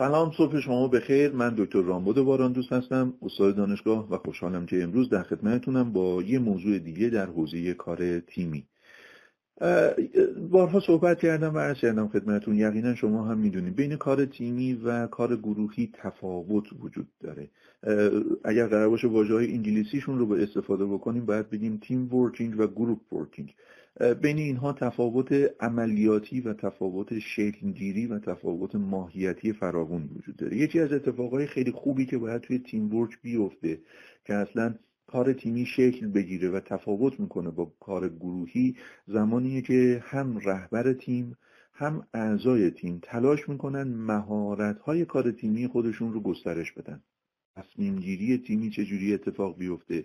[0.00, 3.14] سلام صبح شما بخیر من دکتر رامبد باران دوست هستم.
[3.22, 8.20] استاد دانشگاه و خوشحالم که امروز در خدمتتونم با یه موضوع دیگه در حوزه کار
[8.20, 8.66] تیمی.
[10.50, 15.06] بارها صحبت کردم و عرض کردم خدمتون یقینا شما هم می‌دونید بین کار تیمی و
[15.06, 17.48] کار گروهی تفاوت وجود داره.
[18.44, 22.66] اگر قرار باشه واژه های انگلیسیشون رو به استفاده بکنیم باید بگیم تیم ورکینگ و
[22.66, 23.54] گروپ ورکینگ.
[24.22, 30.56] بین اینها تفاوت عملیاتی و تفاوت شکلگیری و تفاوت ماهیتی فراوانی وجود داره.
[30.56, 33.78] یکی از اتفاقای خیلی خوبی که باید توی تیم ورک بیفته
[34.24, 34.74] که اصلا
[35.12, 41.36] کار تیمی شکل بگیره و تفاوت می‌کنه با کار گروهی زمانیه که هم رهبر تیم
[41.74, 47.02] هم اعضای تیم تلاش می‌کنن مهارت های کار تیمی خودشون رو گسترش بدن.
[47.56, 50.04] تصمیم گیری تیمی چجوری اتفاق بیفته؟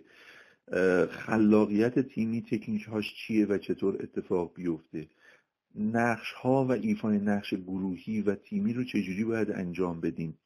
[1.09, 5.07] خلاقیت تیمی تکنیک هاش چیه و چطور اتفاق بیفته؟
[5.75, 10.37] نقش ها و ایفای نقش گروهی و تیمی رو چجوری باید انجام بدیم؟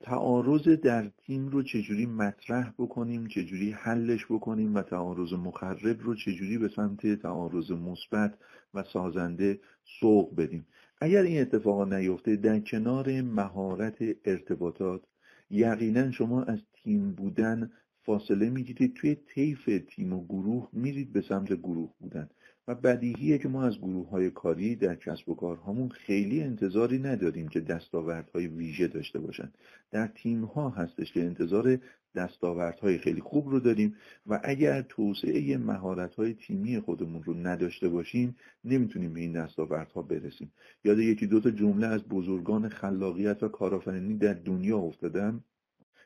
[0.00, 6.58] تعارض در تیم رو چجوری مطرح بکنیم چجوری حلش بکنیم و تعارض مخرب رو چجوری
[6.58, 8.38] به سمت تعارض مثبت
[8.74, 9.60] و سازنده
[10.00, 10.66] سوق بدیم.
[11.00, 15.02] اگر این اتفاقا نیفته در کنار مهارت ارتباطات
[15.50, 17.70] یقینا شما از تیم بودن
[18.02, 18.94] فاصله می‌گیرید.
[18.94, 22.28] توی طیف تیم و گروه میرید به سمت گروه بودن.
[22.68, 27.48] و بدیهیه که ما از گروه های کاری در کسب و کارهامون خیلی انتظاری نداریم
[27.48, 29.52] که دستاوردهای ویژه داشته باشن.
[29.90, 31.78] در تیم ها هستش که انتظار
[32.14, 38.36] دستاوردهای خیلی خوب رو داریم و اگر توسعه مهارت های تیمی خودمون رو نداشته باشیم
[38.64, 40.52] نمی‌تونیم به این دستاوردها برسیم.
[40.84, 45.44] یاد یکی دوتا جمله از بزرگان خلاقیت و کارآفرینی در دنیا افتادم.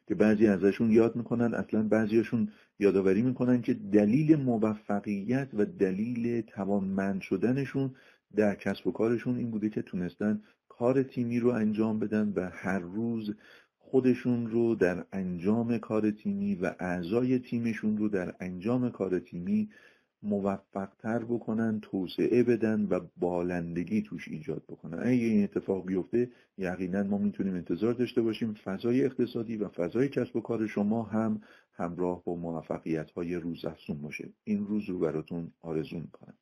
[0.07, 7.21] که بعضی ازشون یاد می‌کنن اصلا بعضیاشون یادآوری می‌کنن که دلیل موفقیت و دلیل توانمند
[7.21, 7.95] شدنشون
[8.37, 12.79] در کسب و کارشون این بوده که تونستن کار تیمی رو انجام بدن و هر
[12.79, 13.35] روز
[13.79, 19.69] خودشون رو در انجام کار تیمی و اعضای تیمشون رو در انجام کار تیمی
[20.23, 24.99] موفقتر بکنن توسعه بدن و بالندگی توش ایجاد بکنن.
[24.99, 28.55] اگه این اتفاق بیفته یقینا ما می‌تونیم انتظار داشته باشیم.
[28.55, 31.41] فضای اقتصادی و فضای کسب و کار شما هم
[31.73, 33.65] همراه با موفقیت های روز
[34.03, 34.33] باشه.
[34.45, 36.39] این روز رو براتون آرزو می‌کنم.